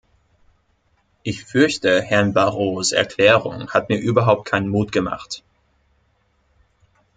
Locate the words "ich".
1.21-1.45